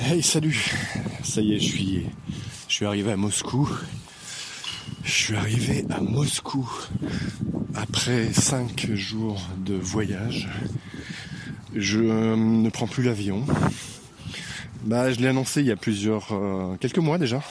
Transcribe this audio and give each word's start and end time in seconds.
Hey, 0.00 0.22
salut 0.22 0.72
Ça 1.22 1.40
y 1.40 1.54
est, 1.54 1.58
je 1.58 1.64
suis, 1.64 2.06
je 2.68 2.84
arrivé 2.84 3.12
à 3.12 3.16
Moscou. 3.16 3.68
Je 5.02 5.10
suis 5.10 5.36
arrivé 5.36 5.84
à 5.90 6.00
Moscou 6.00 6.70
après 7.74 8.32
5 8.32 8.92
jours 8.94 9.40
de 9.58 9.74
voyage. 9.74 10.48
Je 11.74 11.98
euh, 11.98 12.36
ne 12.36 12.70
prends 12.70 12.86
plus 12.86 13.02
l'avion. 13.02 13.44
Bah, 14.84 15.12
je 15.12 15.18
l'ai 15.20 15.28
annoncé 15.28 15.60
il 15.60 15.66
y 15.66 15.72
a 15.72 15.76
plusieurs, 15.76 16.28
euh, 16.32 16.76
quelques 16.80 16.98
mois 16.98 17.18
déjà, 17.18 17.42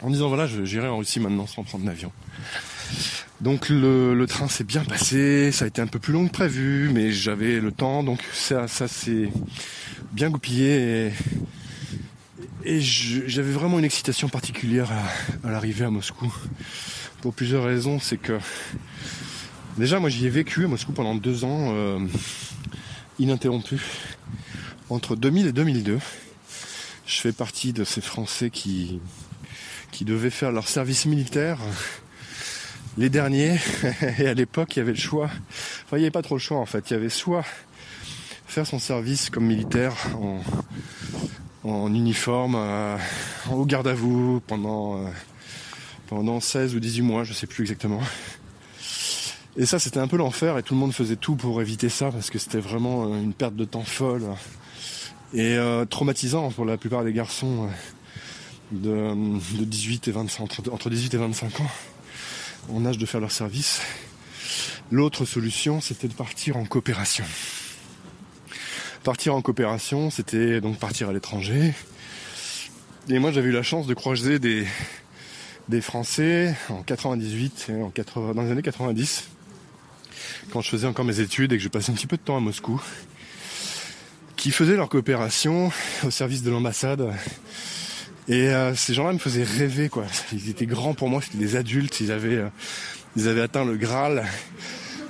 en 0.00 0.10
disant 0.10 0.28
voilà, 0.28 0.46
j'irai 0.46 0.88
en 0.88 0.98
Russie 0.98 1.20
maintenant 1.20 1.46
sans 1.46 1.62
prendre 1.62 1.84
l'avion. 1.84 2.12
Donc 3.42 3.70
le, 3.70 4.24
train 4.28 4.46
s'est 4.46 4.62
bien 4.62 4.84
passé, 4.84 5.50
ça 5.50 5.64
a 5.64 5.68
été 5.68 5.82
un 5.82 5.88
peu 5.88 5.98
plus 5.98 6.12
long 6.12 6.28
que 6.28 6.32
prévu, 6.32 6.90
mais 6.94 7.10
j'avais 7.10 7.58
le 7.58 7.72
temps, 7.72 8.04
donc 8.04 8.20
ça, 8.32 8.68
ça 8.68 8.86
s'est 8.86 9.30
bien 10.12 10.30
goupillé 10.30 11.12
et, 12.64 12.80
j'avais 12.80 13.50
vraiment 13.50 13.80
une 13.80 13.84
excitation 13.84 14.28
particulière 14.28 14.92
à, 15.42 15.50
l'arrivée 15.50 15.84
à 15.84 15.90
Moscou. 15.90 16.32
Pour 17.20 17.34
plusieurs 17.34 17.64
raisons, 17.64 17.98
c'est 17.98 18.16
que 18.16 18.38
déjà 19.76 19.98
moi 19.98 20.08
j'y 20.08 20.26
ai 20.26 20.30
vécu 20.30 20.64
à 20.64 20.68
Moscou 20.68 20.92
pendant 20.92 21.16
deux 21.16 21.42
ans 21.44 21.72
euh, 21.74 21.98
ininterrompu 23.18 23.82
entre 24.88 25.16
2000 25.16 25.48
et 25.48 25.52
2002. 25.52 25.98
Je 27.06 27.16
fais 27.16 27.32
partie 27.32 27.72
de 27.72 27.82
ces 27.82 28.00
Français 28.00 28.50
qui 28.50 29.00
qui 29.90 30.04
devaient 30.04 30.30
faire 30.30 30.52
leur 30.52 30.68
service 30.68 31.06
militaire 31.06 31.58
les 32.98 33.08
derniers, 33.08 33.58
et 34.18 34.26
à 34.26 34.34
l'époque, 34.34 34.76
il 34.76 34.80
y 34.80 34.82
avait 34.82 34.92
le 34.92 34.98
choix. 34.98 35.26
Enfin, 35.26 35.96
il 35.96 35.98
n'y 35.98 36.04
avait 36.04 36.10
pas 36.10 36.22
trop 36.22 36.34
le 36.34 36.40
choix 36.40 36.58
en 36.58 36.66
fait. 36.66 36.90
Il 36.90 36.94
y 36.94 36.96
avait 36.96 37.08
soit 37.08 37.44
faire 38.46 38.66
son 38.66 38.78
service 38.78 39.30
comme 39.30 39.46
militaire 39.46 39.94
en, 41.64 41.94
uniforme, 41.94 42.54
euh, 42.54 42.98
au 43.50 43.64
garde 43.64 43.88
à 43.88 43.94
vous 43.94 44.42
pendant, 44.46 44.98
euh, 44.98 45.08
pendant 46.08 46.38
16 46.38 46.74
ou 46.74 46.80
18 46.80 47.02
mois, 47.02 47.24
je 47.24 47.32
sais 47.32 47.46
plus 47.46 47.62
exactement. 47.62 48.00
Et 49.56 49.64
ça, 49.64 49.78
c'était 49.78 50.00
un 50.00 50.08
peu 50.08 50.18
l'enfer 50.18 50.58
et 50.58 50.62
tout 50.62 50.74
le 50.74 50.80
monde 50.80 50.92
faisait 50.92 51.16
tout 51.16 51.36
pour 51.36 51.62
éviter 51.62 51.88
ça 51.88 52.10
parce 52.10 52.28
que 52.28 52.38
c'était 52.38 52.60
vraiment 52.60 53.04
euh, 53.04 53.22
une 53.22 53.32
perte 53.32 53.56
de 53.56 53.64
temps 53.64 53.84
folle 53.84 54.24
et 55.34 55.56
traumatisant 55.88 56.50
pour 56.50 56.66
la 56.66 56.76
plupart 56.76 57.04
des 57.04 57.14
garçons 57.14 57.70
de, 58.70 59.14
18 59.64 60.08
et 60.08 60.10
25, 60.10 60.68
entre 60.70 60.90
18 60.90 61.14
et 61.14 61.16
25 61.16 61.60
ans 61.60 61.70
en 62.70 62.84
âge 62.86 62.98
de 62.98 63.06
faire 63.06 63.20
leur 63.20 63.32
service. 63.32 63.80
L'autre 64.90 65.24
solution, 65.24 65.80
c'était 65.80 66.08
de 66.08 66.14
partir 66.14 66.56
en 66.56 66.64
coopération. 66.64 67.24
Partir 69.04 69.34
en 69.34 69.42
coopération, 69.42 70.10
c'était 70.10 70.60
donc 70.60 70.78
partir 70.78 71.08
à 71.08 71.12
l'étranger. 71.12 71.74
Et 73.08 73.18
moi, 73.18 73.32
j'avais 73.32 73.48
eu 73.48 73.52
la 73.52 73.62
chance 73.62 73.86
de 73.86 73.94
croiser 73.94 74.38
des, 74.38 74.66
Français 75.80 76.54
en 76.68 76.82
98 76.82 77.66
et 77.70 77.82
en 77.82 77.90
80, 77.90 78.34
dans 78.34 78.42
les 78.42 78.50
années 78.50 78.62
90, 78.62 79.28
quand 80.52 80.60
je 80.60 80.68
faisais 80.68 80.86
encore 80.86 81.04
mes 81.04 81.18
études 81.18 81.52
et 81.52 81.56
que 81.56 81.62
je 81.62 81.68
passais 81.68 81.90
un 81.90 81.94
petit 81.94 82.06
peu 82.06 82.16
de 82.16 82.22
temps 82.22 82.36
à 82.36 82.40
Moscou, 82.40 82.80
qui 84.36 84.50
faisaient 84.50 84.76
leur 84.76 84.88
coopération 84.88 85.72
au 86.04 86.10
service 86.10 86.42
de 86.42 86.50
l'ambassade 86.50 87.12
et 88.28 88.48
euh, 88.48 88.74
ces 88.74 88.94
gens-là 88.94 89.12
me 89.12 89.18
faisaient 89.18 89.42
rêver, 89.42 89.88
quoi. 89.88 90.04
Ils 90.32 90.48
étaient 90.48 90.66
grands 90.66 90.94
pour 90.94 91.08
moi, 91.08 91.20
c'était 91.20 91.38
des 91.38 91.56
adultes, 91.56 92.00
ils 92.00 92.12
avaient, 92.12 92.36
euh, 92.36 92.48
ils 93.16 93.28
avaient 93.28 93.40
atteint 93.40 93.64
le 93.64 93.76
Graal, 93.76 94.24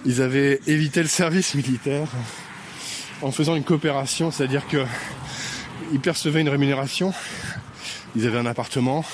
ils 0.07 0.23
avaient 0.23 0.61
évité 0.67 1.03
le 1.03 1.09
service 1.09 1.55
militaire 1.55 2.09
en 3.21 3.31
faisant 3.31 3.55
une 3.55 3.65
coopération, 3.65 4.31
c'est-à-dire 4.31 4.67
que 4.67 4.85
ils 5.93 6.01
percevaient 6.01 6.41
une 6.41 6.49
rémunération, 6.49 7.13
ils 8.17 8.27
avaient 8.27 8.39
un 8.39 8.47
appartement, 8.47 9.05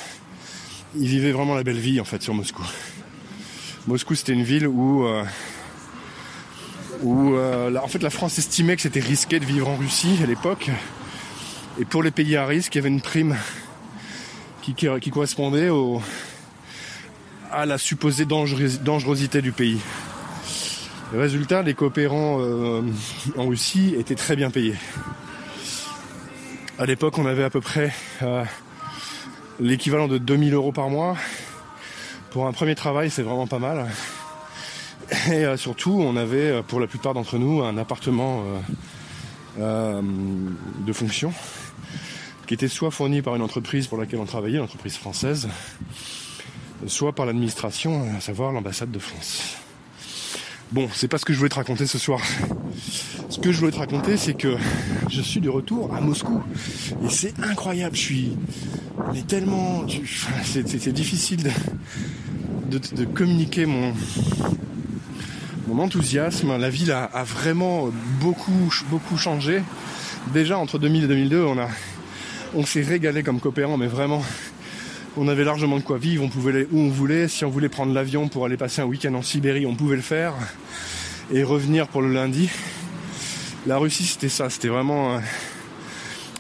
ils 0.97 1.09
vivaient 1.09 1.33
vraiment 1.33 1.57
la 1.57 1.65
belle 1.65 1.79
vie 1.79 2.01
en 2.01 2.05
fait 2.05 2.23
sur 2.23 2.35
Moscou. 2.35 2.65
Moscou 3.89 4.15
c'était 4.15 4.33
une 4.33 4.45
ville 4.45 4.69
où 4.69 5.07
euh, 5.07 5.25
où 7.03 7.37
en 7.37 7.89
fait 7.89 8.03
la 8.03 8.11
France 8.11 8.39
estimait 8.39 8.77
que 8.77 8.83
c'était 8.83 9.01
risqué 9.01 9.41
de 9.41 9.45
vivre 9.45 9.69
en 9.69 9.77
Russie 9.77 10.19
à 10.23 10.27
l'époque. 10.27 10.71
Et 11.81 11.85
pour 11.85 12.03
les 12.03 12.11
pays 12.11 12.37
à 12.37 12.45
risque, 12.45 12.75
il 12.75 12.79
y 12.79 12.81
avait 12.81 12.89
une 12.89 13.01
prime 13.01 13.37
qui, 14.63 15.11
correspondait 15.11 15.69
au, 15.69 16.01
à 17.51 17.67
la 17.67 17.79
supposée 17.79 18.25
dangerosité 18.27 19.43
du 19.43 19.53
pays. 19.53 19.81
Le 21.13 21.21
résultat, 21.21 21.63
les 21.63 21.73
coopérants 21.73 22.39
euh, 22.41 22.83
en 23.37 23.47
Russie 23.47 23.95
étaient 23.99 24.15
très 24.15 24.37
bien 24.37 24.51
payés. 24.51 24.77
À 26.79 26.85
l'époque, 26.85 27.17
on 27.19 27.25
avait 27.25 27.45
à 27.45 27.51
peu 27.51 27.63
près 27.63 27.93
euh, 28.23 28.45
l'équivalent 29.59 30.07
de 30.07 30.19
2000 30.19 30.53
euros 30.53 30.73
par 30.73 30.91
mois. 30.91 31.17
Pour 32.31 32.47
un 32.47 32.53
premier 32.53 32.75
travail, 32.75 33.09
c'est 33.09 33.23
vraiment 33.23 33.47
pas 33.47 33.59
mal. 33.59 33.87
Et 35.29 35.47
euh, 35.47 35.57
surtout, 35.57 35.99
on 35.99 36.15
avait, 36.17 36.63
pour 36.65 36.79
la 36.79 36.87
plupart 36.87 37.15
d'entre 37.15 37.39
nous, 37.39 37.63
un 37.63 37.79
appartement 37.79 38.43
de 39.57 40.93
fonction 40.93 41.33
qui 42.49 42.55
était 42.55 42.69
soit 42.69 42.91
fourni 42.91 43.21
par 43.21 43.37
une 43.37 43.43
entreprise 43.43 43.87
pour 43.87 43.99
laquelle 43.99 44.21
on 44.21 44.25
travaillait, 44.25 44.57
l'entreprise 44.57 44.97
française, 44.97 45.49
soit 46.87 47.15
par 47.15 47.27
l'administration, 47.27 48.09
à 48.17 48.21
savoir 48.23 48.53
l'ambassade 48.53 48.91
de 48.91 48.99
France. 48.99 49.59
Bon, 50.73 50.89
c'est 50.95 51.09
pas 51.09 51.19
ce 51.19 51.27
que 51.27 51.35
je 51.35 51.39
voulais 51.39 51.51
te 51.51 51.57
raconter 51.57 51.87
ce 51.87 51.99
soir. 51.99 52.21
Ce 53.29 53.39
que 53.39 53.53
je 53.53 53.59
voulais 53.59 53.73
te 53.73 53.79
raconter, 53.79 54.17
c'est 54.17 54.33
que 54.33 54.57
je 55.11 55.21
suis 55.21 55.41
de 55.41 55.51
retour 55.51 55.95
à 55.95 56.01
Moscou. 56.01 56.43
Et 57.05 57.11
c'est 57.11 57.39
incroyable, 57.41 57.95
je 57.95 58.01
suis... 58.01 58.37
Tellement... 59.27 59.85
C'est 60.43 60.93
difficile 60.93 61.53
de, 62.71 63.05
communiquer 63.05 63.67
mon, 63.67 63.93
mon 65.67 65.83
enthousiasme. 65.83 66.57
La 66.57 66.71
ville 66.71 66.93
a, 66.93 67.05
a, 67.05 67.25
vraiment 67.25 67.91
beaucoup, 68.21 68.73
beaucoup 68.89 69.19
changé. 69.19 69.63
Déjà, 70.33 70.59
entre 70.59 70.79
2000 70.79 71.05
et 71.05 71.09
2002, 71.09 71.45
on 71.45 71.59
a 71.59 71.69
on 72.55 72.65
s'est 72.65 72.83
régalé 72.83 73.23
comme 73.23 73.41
coopérants, 73.41 73.77
mais 73.77 73.87
vraiment, 73.87 74.23
on 75.17 75.29
avait 75.29 75.45
largement 75.45 75.79
de 75.79 75.83
quoi 75.83 75.99
vivre, 75.99 76.25
on 76.25 76.29
pouvait 76.29 76.53
aller 76.53 76.69
où 76.71 76.79
on 76.79 76.89
voulait. 76.89 77.29
Si 77.29 77.45
on 77.45 77.51
voulait 77.51 77.69
prendre 77.69 77.93
l'avion 77.93 78.29
pour 78.29 78.45
aller 78.45 78.57
passer 78.57 78.83
un 78.83 78.85
week-end 78.85 79.15
en 79.15 79.23
Sibérie, 79.23 79.67
on 79.67 79.75
pouvait 79.75 79.97
le 79.97 80.03
faire 80.03 80.35
et 81.33 81.43
revenir 81.43 81.89
pour 81.89 82.03
le 82.03 82.13
lundi. 82.13 82.49
La 83.67 83.77
Russie, 83.77 84.05
c'était 84.05 84.29
ça, 84.29 84.49
c'était 84.49 84.69
vraiment 84.69 85.21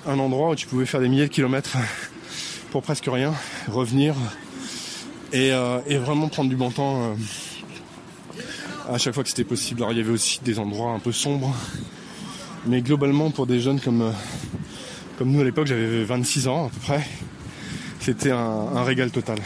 un, 0.06 0.18
endroit 0.18 0.50
où 0.50 0.54
tu 0.54 0.66
pouvais 0.66 0.86
faire 0.86 1.00
des 1.00 1.08
milliers 1.08 1.26
de 1.26 1.32
kilomètres 1.32 1.76
pour 2.70 2.82
presque 2.82 3.06
rien, 3.06 3.34
revenir 3.68 4.14
et, 5.32 5.52
euh, 5.52 5.80
vraiment 6.00 6.28
prendre 6.28 6.48
du 6.48 6.56
bon 6.56 6.70
temps 6.70 7.02
euh, 7.02 7.14
à 8.94 8.98
chaque 8.98 9.14
fois 9.14 9.22
que 9.22 9.28
c'était 9.28 9.44
possible. 9.44 9.82
Alors 9.82 9.92
il 9.92 9.98
y 9.98 10.00
avait 10.00 10.12
aussi 10.12 10.40
des 10.42 10.58
endroits 10.58 10.92
un 10.92 11.00
peu 11.00 11.12
sombres, 11.12 11.54
mais 12.66 12.80
globalement 12.80 13.30
pour 13.30 13.46
des 13.46 13.60
jeunes 13.60 13.80
comme 13.80 14.02
euh, 14.02 14.12
comme 15.18 15.32
nous 15.32 15.40
à 15.40 15.44
l'époque, 15.44 15.66
j'avais 15.66 16.04
26 16.04 16.46
ans 16.46 16.66
à 16.66 16.70
peu 16.70 16.78
près. 16.78 17.04
C'était 17.98 18.30
un, 18.30 18.84
régal 18.84 19.10
total. 19.10 19.38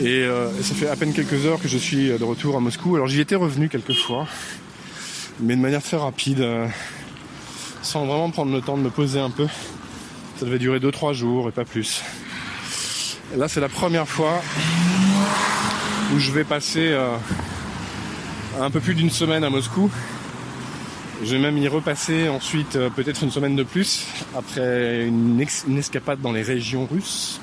Et 0.00 0.22
euh, 0.22 0.50
ça 0.62 0.74
fait 0.74 0.88
à 0.88 0.96
peine 0.96 1.12
quelques 1.12 1.44
heures 1.44 1.60
que 1.60 1.68
je 1.68 1.76
suis 1.76 2.08
de 2.08 2.24
retour 2.24 2.56
à 2.56 2.60
Moscou. 2.60 2.96
Alors 2.96 3.06
j'y 3.06 3.20
étais 3.20 3.34
revenu 3.34 3.68
quelques 3.68 3.92
fois, 3.92 4.26
mais 5.40 5.54
de 5.54 5.60
manière 5.60 5.82
très 5.82 5.98
rapide, 5.98 6.40
euh, 6.40 6.66
sans 7.82 8.06
vraiment 8.06 8.30
prendre 8.30 8.50
le 8.50 8.62
temps 8.62 8.78
de 8.78 8.82
me 8.82 8.88
poser 8.88 9.20
un 9.20 9.30
peu. 9.30 9.46
Ça 10.38 10.46
devait 10.46 10.58
durer 10.58 10.78
2-3 10.78 11.12
jours 11.12 11.48
et 11.50 11.52
pas 11.52 11.66
plus. 11.66 12.02
là 13.36 13.46
c'est 13.46 13.60
la 13.60 13.68
première 13.68 14.08
fois 14.08 14.42
où 16.14 16.18
je 16.18 16.32
vais 16.32 16.44
passer 16.44 16.88
euh, 16.88 17.14
un 18.58 18.70
peu 18.70 18.80
plus 18.80 18.94
d'une 18.94 19.10
semaine 19.10 19.44
à 19.44 19.50
Moscou. 19.50 19.90
Je 21.22 21.30
vais 21.30 21.38
même 21.38 21.56
y 21.58 21.68
repasser 21.68 22.28
ensuite 22.28 22.76
euh, 22.76 22.90
peut-être 22.90 23.22
une 23.22 23.30
semaine 23.30 23.54
de 23.54 23.62
plus 23.62 24.06
après 24.36 25.06
une, 25.06 25.40
escapade 25.40 26.20
dans 26.20 26.32
les 26.32 26.42
régions 26.42 26.86
russes. 26.86 27.40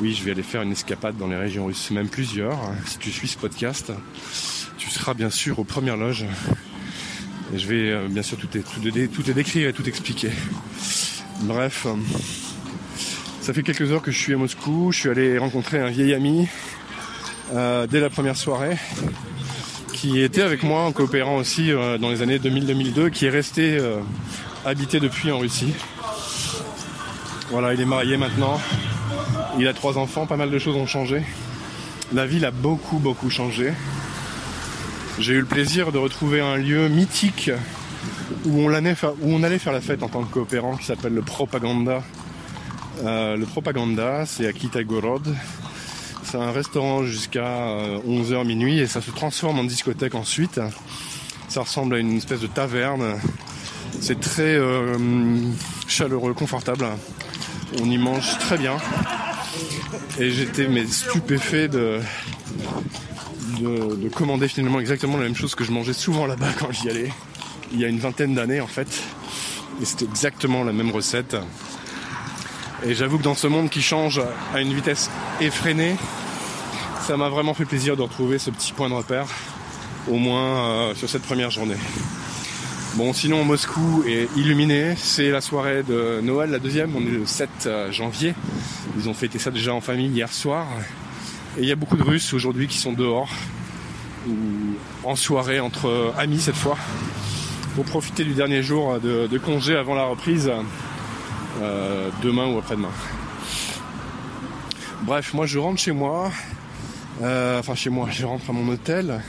Oui, 0.00 0.14
je 0.14 0.24
vais 0.24 0.30
aller 0.30 0.42
faire 0.42 0.62
une 0.62 0.72
escapade 0.72 1.16
dans 1.16 1.26
les 1.26 1.36
régions 1.36 1.66
russes, 1.66 1.90
même 1.90 2.08
plusieurs. 2.08 2.58
Si 2.86 2.98
tu 2.98 3.10
suis 3.10 3.28
ce 3.28 3.36
podcast, 3.36 3.92
tu 4.78 4.88
seras 4.88 5.14
bien 5.14 5.30
sûr 5.30 5.58
aux 5.58 5.64
premières 5.64 5.98
loges. 5.98 6.24
Et 7.54 7.58
je 7.58 7.68
vais 7.68 7.90
euh, 7.90 8.08
bien 8.08 8.22
sûr 8.22 8.38
tout, 8.38 8.46
tout, 8.46 8.62
tout 8.62 9.32
décrire 9.32 9.68
et 9.68 9.72
tout 9.72 9.86
expliquer. 9.86 10.30
Bref, 11.42 11.86
euh, 11.86 11.94
ça 13.42 13.52
fait 13.52 13.62
quelques 13.62 13.92
heures 13.92 14.02
que 14.02 14.10
je 14.10 14.18
suis 14.18 14.32
à 14.32 14.38
Moscou. 14.38 14.90
Je 14.90 15.00
suis 15.00 15.08
allé 15.10 15.36
rencontrer 15.36 15.80
un 15.80 15.90
vieil 15.90 16.14
ami 16.14 16.48
dès 17.52 17.98
la 17.98 18.10
première 18.10 18.36
soirée 18.36 18.76
qui 20.00 20.22
était 20.22 20.40
avec 20.40 20.62
moi 20.62 20.84
en 20.84 20.92
coopérant 20.92 21.36
aussi 21.36 21.70
euh, 21.70 21.98
dans 21.98 22.08
les 22.08 22.22
années 22.22 22.38
2000-2002, 22.38 23.10
qui 23.10 23.26
est 23.26 23.30
resté 23.30 23.76
euh, 23.76 23.98
habité 24.64 24.98
depuis 24.98 25.30
en 25.30 25.38
Russie. 25.38 25.74
Voilà, 27.50 27.74
il 27.74 27.82
est 27.82 27.86
marié 27.86 28.16
maintenant. 28.16 28.58
Il 29.58 29.68
a 29.68 29.74
trois 29.74 29.98
enfants, 29.98 30.24
pas 30.24 30.38
mal 30.38 30.50
de 30.50 30.58
choses 30.58 30.74
ont 30.74 30.86
changé. 30.86 31.22
La 32.14 32.24
ville 32.24 32.46
a 32.46 32.50
beaucoup 32.50 32.98
beaucoup 32.98 33.28
changé. 33.28 33.74
J'ai 35.18 35.34
eu 35.34 35.40
le 35.40 35.44
plaisir 35.44 35.92
de 35.92 35.98
retrouver 35.98 36.40
un 36.40 36.56
lieu 36.56 36.88
mythique 36.88 37.50
où 38.46 38.58
on, 38.58 38.72
allait 38.72 38.94
faire, 38.94 39.72
la 39.72 39.82
fête 39.82 40.02
en 40.02 40.08
tant 40.08 40.22
que 40.22 40.32
coopérant 40.32 40.76
qui 40.78 40.86
s'appelle 40.86 41.12
le 41.12 41.22
Propaganda. 41.22 42.02
Euh, 43.04 43.36
le 43.36 43.44
Propaganda, 43.44 44.24
c'est 44.24 44.46
à 44.46 44.54
Kitagorod. 44.54 45.36
C'est 46.30 46.38
un 46.38 46.52
restaurant 46.52 47.02
jusqu'à 47.02 47.42
11h 48.06 48.34
euh, 48.34 48.44
minuit 48.44 48.78
et 48.78 48.86
ça 48.86 49.00
se 49.00 49.10
transforme 49.10 49.58
en 49.58 49.64
discothèque 49.64 50.14
ensuite. 50.14 50.60
Ça 51.48 51.62
ressemble 51.62 51.96
à 51.96 51.98
une 51.98 52.16
espèce 52.16 52.38
de 52.38 52.46
taverne. 52.46 53.18
C'est 54.00 54.20
très 54.20 54.54
euh, 54.54 54.96
chaleureux, 55.88 56.32
confortable. 56.32 56.86
On 57.82 57.90
y 57.90 57.98
mange 57.98 58.38
très 58.38 58.58
bien. 58.58 58.76
Et 60.20 60.30
j'étais 60.30 60.68
stupéfait 60.86 61.66
de, 61.66 61.98
de, 63.60 64.08
commander 64.10 64.46
finalement 64.46 64.78
exactement 64.78 65.16
la 65.16 65.24
même 65.24 65.34
chose 65.34 65.56
que 65.56 65.64
je 65.64 65.72
mangeais 65.72 65.94
souvent 65.94 66.26
là-bas 66.26 66.52
quand 66.60 66.70
j'y 66.70 66.90
allais. 66.90 67.10
Il 67.72 67.80
y 67.80 67.84
a 67.84 67.88
une 67.88 67.98
vingtaine 67.98 68.36
d'années 68.36 68.60
en 68.60 68.68
fait. 68.68 69.02
Et 69.82 69.84
c'était 69.84 70.04
exactement 70.04 70.62
la 70.62 70.72
même 70.72 70.92
recette. 70.92 71.36
Et 72.86 72.94
j'avoue 72.94 73.18
que 73.18 73.24
dans 73.24 73.34
ce 73.34 73.48
monde 73.48 73.68
qui 73.68 73.82
change 73.82 74.22
à 74.54 74.60
une 74.60 74.72
vitesse 74.72 75.10
effrénée, 75.40 75.96
ça 77.10 77.16
m'a 77.16 77.28
vraiment 77.28 77.54
fait 77.54 77.64
plaisir 77.64 77.96
de 77.96 78.02
retrouver 78.02 78.38
ce 78.38 78.50
petit 78.50 78.72
point 78.72 78.88
de 78.88 78.94
repère, 78.94 79.26
au 80.08 80.14
moins 80.14 80.90
euh, 80.90 80.94
sur 80.94 81.10
cette 81.10 81.22
première 81.22 81.50
journée. 81.50 81.74
Bon, 82.94 83.12
sinon 83.12 83.44
Moscou 83.44 84.04
est 84.06 84.28
illuminé, 84.36 84.94
c'est 84.96 85.32
la 85.32 85.40
soirée 85.40 85.82
de 85.82 86.20
Noël, 86.22 86.50
la 86.50 86.60
deuxième, 86.60 86.94
on 86.94 87.00
est 87.00 87.10
le 87.10 87.26
7 87.26 87.50
euh, 87.66 87.90
janvier. 87.90 88.32
Ils 88.96 89.08
ont 89.08 89.12
fêté 89.12 89.40
ça 89.40 89.50
déjà 89.50 89.74
en 89.74 89.80
famille 89.80 90.06
hier 90.06 90.32
soir. 90.32 90.68
Et 91.58 91.62
il 91.62 91.68
y 91.68 91.72
a 91.72 91.74
beaucoup 91.74 91.96
de 91.96 92.04
Russes 92.04 92.32
aujourd'hui 92.32 92.68
qui 92.68 92.78
sont 92.78 92.92
dehors, 92.92 93.30
ou 94.28 94.36
en 95.02 95.16
soirée 95.16 95.58
entre 95.58 96.14
amis 96.16 96.38
cette 96.38 96.54
fois, 96.54 96.78
pour 97.74 97.86
profiter 97.86 98.22
du 98.22 98.34
dernier 98.34 98.62
jour 98.62 99.00
de, 99.00 99.38
congé 99.38 99.74
avant 99.74 99.96
la 99.96 100.04
reprise, 100.04 100.48
euh, 101.60 102.08
demain 102.22 102.46
ou 102.46 102.58
après-demain. 102.58 102.92
Bref, 105.02 105.34
moi 105.34 105.46
je 105.46 105.58
rentre 105.58 105.80
chez 105.80 105.90
moi, 105.90 106.30
enfin 107.20 107.74
chez 107.74 107.90
moi, 107.90 108.08
je 108.12 108.24
rentre 108.24 108.50
à 108.50 108.52
mon 108.52 108.68
hôtel. 108.68 109.20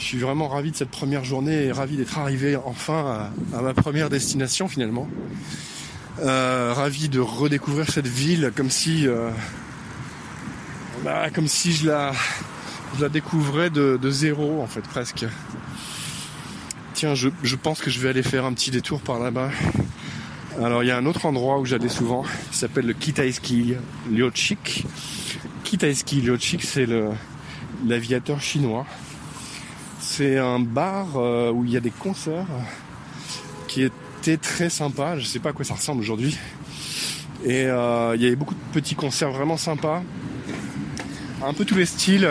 Je 0.00 0.06
suis 0.06 0.18
vraiment 0.18 0.48
ravi 0.48 0.70
de 0.70 0.76
cette 0.76 0.90
première 0.90 1.24
journée 1.24 1.64
et 1.66 1.72
ravi 1.72 1.98
d'être 1.98 2.18
arrivé 2.18 2.56
enfin 2.56 3.30
à, 3.54 3.60
ma 3.60 3.74
première 3.74 4.08
destination 4.08 4.66
finalement. 4.66 5.06
Euh, 6.20 6.72
ravi 6.74 7.10
de 7.10 7.20
redécouvrir 7.20 7.90
cette 7.90 8.06
ville 8.06 8.50
comme 8.56 8.70
si, 8.70 9.06
euh, 9.06 9.30
bah, 11.04 11.28
comme 11.30 11.48
si 11.48 11.72
je 11.72 11.86
la, 11.86 12.12
je 12.96 13.02
la 13.02 13.10
découvrais 13.10 13.68
de, 13.68 13.98
zéro 14.10 14.62
en 14.62 14.66
fait 14.66 14.80
presque. 14.80 15.26
Tiens, 16.94 17.14
je, 17.14 17.56
pense 17.56 17.80
que 17.80 17.90
je 17.90 18.00
vais 18.00 18.08
aller 18.08 18.22
faire 18.22 18.46
un 18.46 18.54
petit 18.54 18.70
détour 18.70 19.00
par 19.00 19.18
là-bas. 19.18 19.50
Alors 20.62 20.82
il 20.82 20.86
y 20.86 20.90
a 20.90 20.96
un 20.96 21.04
autre 21.04 21.26
endroit 21.26 21.58
où 21.58 21.66
j'allais 21.66 21.88
souvent, 21.90 22.24
qui 22.50 22.56
s'appelle 22.56 22.86
le 22.86 22.94
Kitaiski 22.94 23.74
Lyochik. 24.10 24.86
Kitaiski 25.70 26.20
Lyochik, 26.20 26.62
c'est 26.62 26.86
l'aviateur 27.86 28.40
chinois 28.40 28.86
c'est 30.10 30.38
un 30.38 30.58
bar 30.58 31.06
euh, 31.16 31.52
où 31.52 31.64
il 31.64 31.70
y 31.70 31.76
a 31.76 31.80
des 31.80 31.92
concerts 31.92 32.46
qui 33.68 33.82
étaient 33.82 34.36
très 34.36 34.68
sympas. 34.68 35.16
Je 35.16 35.24
sais 35.24 35.38
pas 35.38 35.50
à 35.50 35.52
quoi 35.52 35.64
ça 35.64 35.74
ressemble 35.74 36.00
aujourd'hui. 36.00 36.36
Et 37.44 37.66
euh, 37.66 38.14
il 38.16 38.22
y 38.22 38.26
avait 38.26 38.36
beaucoup 38.36 38.54
de 38.54 38.60
petits 38.72 38.96
concerts 38.96 39.30
vraiment 39.30 39.56
sympas. 39.56 40.02
Un 41.42 41.54
peu 41.54 41.64
tous 41.64 41.76
les 41.76 41.86
styles. 41.86 42.28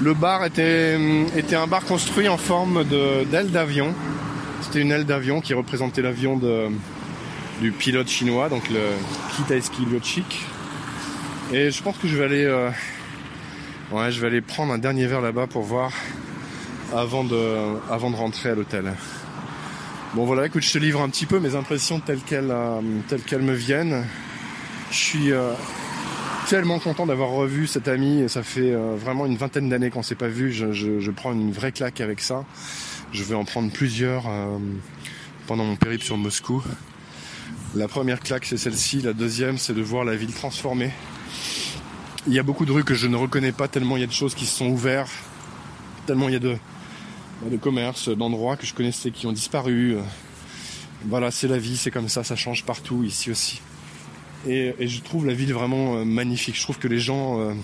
Le 0.00 0.14
bar 0.14 0.44
était, 0.44 0.98
était 1.36 1.56
un 1.56 1.66
bar 1.66 1.84
construit 1.84 2.28
en 2.28 2.38
forme 2.38 2.84
d'aile 2.84 3.50
d'avion. 3.50 3.92
C'était 4.62 4.80
une 4.80 4.92
aile 4.92 5.04
d'avion 5.04 5.40
qui 5.40 5.52
représentait 5.52 6.00
l'avion 6.00 6.40
du 7.60 7.72
pilote 7.72 8.08
chinois, 8.08 8.48
donc 8.48 8.70
le 8.70 8.80
Kitaeski 9.36 9.84
Lyochik. 9.84 10.46
Et 11.52 11.70
je 11.70 11.80
pense 11.80 11.96
que 11.98 12.08
je 12.08 12.16
vais 12.16 12.24
aller, 12.24 12.44
euh, 12.44 12.70
je 13.92 14.20
vais 14.20 14.26
aller 14.26 14.40
prendre 14.40 14.72
un 14.72 14.78
dernier 14.78 15.06
verre 15.06 15.20
là-bas 15.20 15.46
pour 15.46 15.62
voir 15.62 15.92
avant 16.92 17.22
de, 17.22 17.78
avant 17.88 18.10
de 18.10 18.16
rentrer 18.16 18.50
à 18.50 18.56
l'hôtel. 18.56 18.92
Bon 20.14 20.24
voilà, 20.24 20.46
écoute, 20.46 20.64
je 20.64 20.72
te 20.72 20.78
livre 20.78 21.00
un 21.00 21.08
petit 21.08 21.24
peu 21.24 21.38
mes 21.38 21.54
impressions 21.54 22.00
telles 22.00 22.18
qu'elles, 22.18 22.50
euh, 22.50 22.80
telles 23.06 23.22
qu'elles 23.22 23.42
me 23.42 23.52
viennent. 23.52 24.04
Je 24.90 24.96
suis 24.96 25.32
euh, 25.32 25.52
tellement 26.48 26.80
content 26.80 27.06
d'avoir 27.06 27.30
revu 27.30 27.68
cet 27.68 27.86
ami. 27.86 28.28
Ça 28.28 28.42
fait 28.42 28.72
vraiment 28.96 29.24
une 29.24 29.36
vingtaine 29.36 29.68
d'années 29.68 29.90
qu'on 29.90 30.02
s'est 30.02 30.16
pas 30.16 30.28
vu. 30.28 30.52
Je, 30.52 31.10
prends 31.12 31.32
une 31.32 31.52
vraie 31.52 31.70
claque 31.70 32.00
avec 32.00 32.20
ça. 32.20 32.44
Je 33.12 33.22
vais 33.22 33.36
en 33.36 33.44
prendre 33.44 33.70
plusieurs 33.70 34.24
pendant 35.46 35.64
mon 35.64 35.76
périple 35.76 36.04
sur 36.04 36.16
Moscou. 36.16 36.62
La 37.76 37.86
première 37.86 38.20
claque, 38.20 38.46
c'est 38.46 38.56
celle-ci. 38.56 39.00
La 39.02 39.12
deuxième, 39.12 39.58
c'est 39.58 39.74
de 39.74 39.82
voir 39.82 40.04
la 40.04 40.16
ville 40.16 40.32
transformée. 40.32 40.90
Il 42.26 42.32
y 42.32 42.38
a 42.38 42.42
beaucoup 42.42 42.64
de 42.64 42.72
rues 42.72 42.84
que 42.84 42.94
je 42.94 43.06
ne 43.06 43.16
reconnais 43.16 43.52
pas 43.52 43.68
tellement 43.68 43.96
il 43.96 44.00
y 44.00 44.04
a 44.04 44.08
de 44.08 44.12
choses 44.12 44.34
qui 44.34 44.46
se 44.46 44.56
sont 44.56 44.66
ouvertes, 44.66 45.12
tellement 46.06 46.28
il 46.28 46.32
y 46.32 46.36
a 46.36 46.40
de, 46.40 46.56
de 47.48 47.56
commerces, 47.56 48.08
d'endroits 48.08 48.56
que 48.56 48.66
je 48.66 48.74
connaissais 48.74 49.10
qui 49.10 49.26
ont 49.26 49.32
disparu. 49.32 49.96
Voilà, 51.04 51.30
c'est 51.30 51.46
la 51.46 51.58
vie, 51.58 51.76
c'est 51.76 51.90
comme 51.90 52.08
ça, 52.08 52.24
ça 52.24 52.34
change 52.34 52.64
partout, 52.64 53.04
ici 53.04 53.30
aussi. 53.30 53.60
Et, 54.48 54.74
je 54.80 55.00
trouve 55.00 55.26
la 55.26 55.34
ville 55.34 55.52
vraiment 55.52 55.96
euh, 55.96 56.04
magnifique. 56.04 56.56
Je 56.56 56.62
trouve 56.62 56.78
que 56.78 56.88
les 56.88 56.98
gens, 56.98 57.40
euh, 57.40 57.54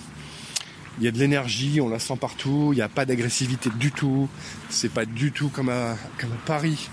il 0.99 1.05
y 1.05 1.09
a 1.09 1.11
de 1.11 1.19
l'énergie, 1.19 1.81
on 1.81 1.89
la 1.89 1.99
sent 1.99 2.17
partout, 2.21 2.71
il 2.73 2.77
n'y 2.77 2.83
a 2.83 2.89
pas 2.89 3.05
d'agressivité 3.05 3.71
du 3.79 3.93
tout. 3.93 4.29
C'est 4.69 4.93
pas 4.93 5.05
du 5.05 5.33
tout 5.33 5.49
comme 5.49 5.69
à, 5.69 5.97
comme 6.19 6.33
à 6.33 6.47
Paris, 6.47 6.89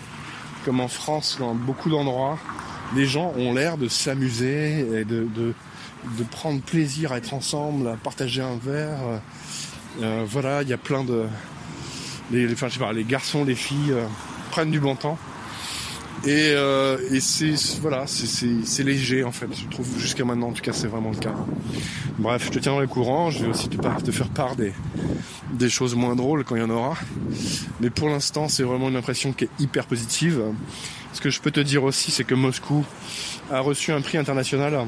comme 0.66 0.80
en 0.80 0.88
France, 0.88 1.38
dans 1.40 1.56
beaucoup 1.56 1.90
d'endroits. 1.90 2.38
Les 2.96 3.06
gens 3.06 3.34
ont 3.38 3.54
l'air 3.54 3.78
de 3.78 3.88
s'amuser 3.88 4.80
et 5.00 5.06
de, 5.06 5.54
de, 6.18 6.24
prendre 6.24 6.62
plaisir 6.62 7.12
à 7.12 7.18
être 7.18 7.34
ensemble, 7.34 7.88
à 7.88 7.96
partager 7.96 8.42
un 8.42 8.58
verre. 8.58 9.22
Euh, 10.02 10.26
voilà, 10.28 10.62
il 10.62 10.70
y 10.70 10.74
a 10.74 10.78
plein 10.78 11.04
de, 11.04 11.26
les, 12.32 12.52
enfin, 12.52 12.68
je 12.68 12.74
sais 12.74 12.80
pas, 12.80 12.94
les 12.94 13.04
garçons, 13.04 13.44
les 13.44 13.56
filles 13.56 13.92
euh, 13.92 14.06
prennent 14.52 14.72
du 14.72 14.80
bon 14.80 14.96
temps. 14.96 15.18
Et, 16.26 16.52
euh, 16.52 16.98
c'est 17.22 17.56
voilà, 17.82 18.06
c'est 18.06 18.84
léger 18.84 19.24
en 19.24 19.32
fait. 19.32 19.48
Je 19.54 19.68
trouve 19.68 19.88
jusqu'à 19.98 20.26
maintenant, 20.26 20.50
en 20.50 20.52
tout 20.52 20.62
cas, 20.62 20.74
c'est 20.74 20.88
vraiment 20.88 21.12
le 21.12 21.18
cas. 21.18 21.34
Bref, 22.18 22.46
je 22.46 22.52
te 22.52 22.60
tiendrai 22.60 22.86
au 22.86 22.88
courant. 22.88 23.32
Je 23.32 23.46
vais 23.46 23.50
aussi 23.50 23.70
te, 23.70 23.78
te 23.78 24.12
faire 24.12 24.28
part 24.28 24.56
des, 24.58 24.74
des 25.54 25.70
choses 25.70 25.96
moins 25.96 26.16
drôles 26.16 26.44
quand 26.44 26.56
il 26.56 26.62
y 26.62 26.66
en 26.66 26.70
aura. 26.70 26.96
Mais 27.80 27.90
pour 27.90 28.10
l'instant, 28.10 28.50
c'est 28.50 28.64
vraiment 28.64 28.90
une 28.90 28.98
impression 28.98 29.32
qui 29.32 29.46
est 29.46 29.50
hyper 29.60 29.86
positive. 29.86 30.42
Ce 31.14 31.22
que 31.22 31.30
je 31.30 31.40
peux 31.40 31.52
te 31.52 31.62
dire 31.62 31.84
aussi, 31.84 32.12
c'est 32.12 32.26
que 32.26 32.36
Moscou 32.36 32.86
a 33.50 33.62
reçu 33.62 33.94
un 33.94 34.02
prix 34.02 34.18
international 34.18 34.86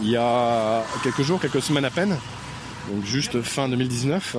il 0.00 0.10
y 0.10 0.16
a 0.16 0.84
quelques 1.02 1.22
jours, 1.22 1.40
quelques 1.40 1.62
semaines 1.62 1.84
à 1.84 1.90
peine, 1.90 2.16
donc 2.90 3.04
juste 3.04 3.40
fin 3.42 3.68
2019. 3.68 4.36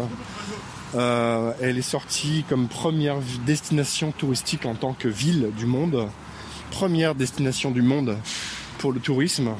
Euh, 0.95 1.51
elle 1.61 1.77
est 1.77 1.81
sortie 1.81 2.45
comme 2.47 2.67
première 2.67 3.17
destination 3.45 4.11
touristique 4.11 4.65
en 4.65 4.75
tant 4.75 4.93
que 4.93 5.07
ville 5.07 5.49
du 5.57 5.65
monde. 5.65 6.07
Première 6.71 7.15
destination 7.15 7.71
du 7.71 7.81
monde 7.81 8.17
pour 8.77 8.93
le 8.93 8.99
tourisme, 8.99 9.51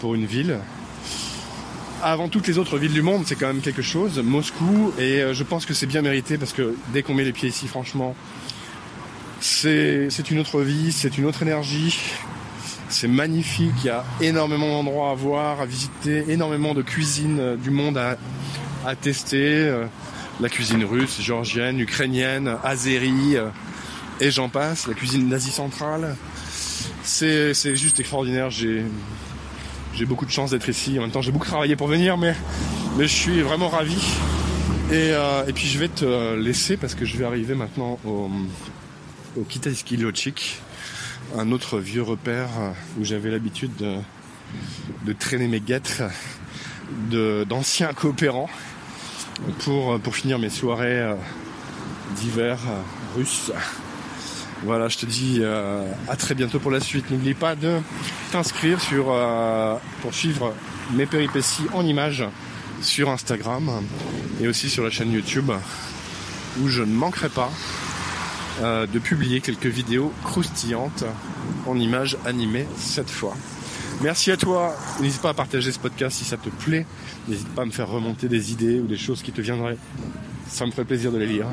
pour 0.00 0.14
une 0.14 0.26
ville. 0.26 0.58
Avant 2.02 2.28
toutes 2.28 2.46
les 2.46 2.58
autres 2.58 2.78
villes 2.78 2.92
du 2.92 3.02
monde, 3.02 3.24
c'est 3.26 3.36
quand 3.36 3.48
même 3.48 3.60
quelque 3.60 3.82
chose. 3.82 4.18
Moscou, 4.18 4.92
et 4.98 5.22
euh, 5.22 5.34
je 5.34 5.42
pense 5.42 5.66
que 5.66 5.74
c'est 5.74 5.86
bien 5.86 6.02
mérité 6.02 6.38
parce 6.38 6.52
que 6.52 6.76
dès 6.92 7.02
qu'on 7.02 7.14
met 7.14 7.24
les 7.24 7.32
pieds 7.32 7.48
ici, 7.48 7.68
franchement, 7.68 8.14
c'est 9.40 10.08
une 10.30 10.38
autre 10.38 10.62
vie, 10.62 10.92
c'est 10.92 11.18
une 11.18 11.26
autre 11.26 11.42
énergie. 11.42 11.98
C'est 12.88 13.08
magnifique, 13.08 13.74
il 13.84 13.86
y 13.86 13.90
a 13.90 14.04
énormément 14.20 14.68
d'endroits 14.68 15.10
à 15.10 15.14
voir, 15.14 15.60
à 15.60 15.66
visiter, 15.66 16.24
énormément 16.28 16.72
de 16.72 16.82
cuisine 16.82 17.38
euh, 17.40 17.56
du 17.56 17.70
monde 17.70 17.98
à, 17.98 18.16
à 18.84 18.94
tester 18.94 19.72
la 20.40 20.48
cuisine 20.48 20.84
russe, 20.84 21.20
géorgienne, 21.20 21.80
ukrainienne, 21.80 22.56
azérie, 22.62 23.36
euh, 23.36 23.48
et 24.20 24.30
j'en 24.30 24.48
passe, 24.48 24.86
la 24.86 24.94
cuisine 24.94 25.28
d'Asie 25.28 25.50
centrale. 25.50 26.16
C'est, 27.02 27.54
juste 27.76 28.00
extraordinaire. 28.00 28.50
J'ai, 28.50 28.84
j'ai 29.94 30.04
beaucoup 30.04 30.26
de 30.26 30.30
chance 30.30 30.50
d'être 30.50 30.68
ici. 30.68 30.98
En 30.98 31.02
même 31.02 31.10
temps, 31.10 31.22
j'ai 31.22 31.32
beaucoup 31.32 31.46
travaillé 31.46 31.76
pour 31.76 31.86
venir, 31.86 32.16
mais, 32.16 32.34
mais 32.96 33.04
je 33.04 33.14
suis 33.14 33.40
vraiment 33.42 33.68
ravi. 33.68 33.96
Et, 34.90 35.12
euh, 35.12 35.46
et 35.46 35.52
puis 35.52 35.66
je 35.66 35.78
vais 35.78 35.88
te 35.88 36.34
laisser 36.34 36.76
parce 36.76 36.94
que 36.94 37.04
je 37.04 37.16
vais 37.16 37.24
arriver 37.24 37.54
maintenant 37.54 37.98
au, 38.04 38.30
au 39.36 39.42
Kitaiski 39.42 39.96
Lochik, 39.96 40.60
un 41.36 41.52
autre 41.52 41.78
vieux 41.78 42.02
repère 42.02 42.48
où 42.98 43.04
j'avais 43.04 43.30
l'habitude 43.30 43.72
de, 43.76 45.12
traîner 45.12 45.48
mes 45.48 45.60
guêtres 45.60 46.02
d'anciens 47.10 47.92
coopérants 47.92 48.48
pour, 49.60 50.00
pour 50.00 50.16
finir 50.16 50.38
mes 50.38 50.48
soirées 50.48 51.00
euh, 51.00 51.14
d'hiver 52.16 52.58
euh, 52.66 53.18
russes. 53.18 53.52
Voilà, 54.64 54.88
je 54.88 54.96
te 54.96 55.06
dis 55.06 55.38
euh, 55.40 55.90
à 56.08 56.16
très 56.16 56.34
bientôt 56.34 56.58
pour 56.58 56.70
la 56.70 56.80
suite. 56.80 57.10
N'oublie 57.10 57.34
pas 57.34 57.54
de 57.54 57.78
t'inscrire 58.32 58.80
sur 58.80 59.14
pour 60.00 60.14
suivre 60.14 60.54
mes 60.92 61.06
péripéties 61.06 61.66
en 61.74 61.84
images 61.84 62.24
sur 62.80 63.10
Instagram 63.10 63.82
et 64.40 64.48
aussi 64.48 64.70
sur 64.70 64.84
la 64.84 64.90
chaîne 64.90 65.12
YouTube 65.12 65.50
où 66.60 66.68
je 66.68 66.82
ne 66.82 66.92
manquerai 66.92 67.28
pas 67.28 67.50
euh, 68.62 68.86
de 68.86 68.98
publier 68.98 69.40
quelques 69.40 69.66
vidéos 69.66 70.12
croustillantes 70.24 71.04
en 71.66 71.78
images 71.78 72.16
animées 72.24 72.66
cette 72.76 73.10
fois. 73.10 73.36
Merci 74.02 74.30
à 74.30 74.36
toi. 74.36 74.74
N'hésite 75.00 75.22
pas 75.22 75.30
à 75.30 75.34
partager 75.34 75.72
ce 75.72 75.78
podcast 75.78 76.18
si 76.18 76.24
ça 76.24 76.36
te 76.36 76.48
plaît. 76.48 76.86
N'hésite 77.28 77.48
pas 77.48 77.62
à 77.62 77.64
me 77.64 77.70
faire 77.70 77.88
remonter 77.88 78.28
des 78.28 78.52
idées 78.52 78.80
ou 78.80 78.86
des 78.86 78.96
choses 78.96 79.22
qui 79.22 79.32
te 79.32 79.40
viendraient. 79.40 79.78
Ça 80.48 80.66
me 80.66 80.70
ferait 80.70 80.84
plaisir 80.84 81.12
de 81.12 81.18
les 81.18 81.26
lire. 81.26 81.46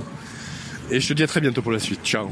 Et 0.92 1.00
je 1.00 1.08
te 1.08 1.14
dis 1.14 1.24
à 1.24 1.28
très 1.28 1.42
bientôt 1.42 1.62
pour 1.62 1.72
la 1.72 1.80
suite. 1.80 2.02
Ciao 2.04 2.30